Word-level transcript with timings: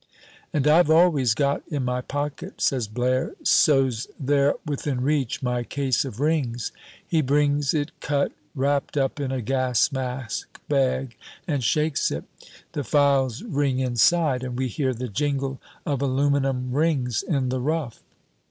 "And 0.51 0.65
I've 0.65 0.89
always 0.89 1.35
got 1.35 1.61
in 1.67 1.85
my 1.85 2.01
pocket," 2.01 2.59
says 2.59 2.87
Blaire, 2.87 3.35
"so's 3.43 4.07
they're 4.19 4.55
within 4.65 5.01
reach, 5.01 5.43
my 5.43 5.61
case 5.61 6.05
of 6.05 6.19
rings." 6.19 6.71
He 7.07 7.21
brings 7.21 7.75
it 7.75 7.91
cut, 7.99 8.31
wrapped 8.55 8.97
up 8.97 9.19
in 9.19 9.31
a 9.31 9.43
gas 9.43 9.91
mask 9.91 10.59
bag, 10.67 11.15
and 11.47 11.63
shakes 11.63 12.09
it. 12.09 12.23
The 12.71 12.83
files 12.83 13.43
ring 13.43 13.77
inside, 13.77 14.43
and 14.43 14.57
we 14.57 14.69
hear 14.69 14.95
the 14.95 15.07
jingle 15.07 15.61
of 15.85 16.01
aluminium 16.01 16.71
rings 16.71 17.21
in 17.21 17.49
the 17.49 17.59
rough. 17.61 18.01